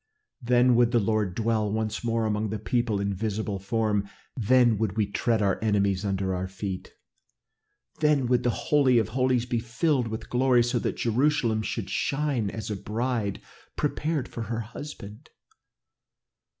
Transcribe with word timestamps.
Then 0.41 0.75
would 0.77 0.89
the 0.91 0.99
Lord 0.99 1.35
dwell 1.35 1.71
once 1.71 2.03
more 2.03 2.25
among 2.25 2.49
his 2.49 2.61
people 2.65 2.99
in 2.99 3.13
visible 3.13 3.59
form. 3.59 4.09
Then 4.35 4.79
would 4.79 4.97
we 4.97 5.05
tread 5.05 5.43
our 5.43 5.63
enemies 5.63 6.03
under 6.03 6.33
our 6.33 6.47
feet, 6.47 6.91
then 7.99 8.25
would 8.25 8.41
the 8.41 8.49
Holy 8.49 8.97
of 8.97 9.09
Holies 9.09 9.45
be 9.45 9.59
filled 9.59 10.07
with 10.07 10.27
glory 10.27 10.63
so 10.63 10.79
that 10.79 10.97
Jerusalem 10.97 11.61
should 11.61 11.91
shine 11.91 12.49
as 12.49 12.71
a 12.71 12.75
bride 12.75 13.41
prepared 13.75 14.27
for 14.27 14.41
her 14.41 14.61
husband. 14.61 15.29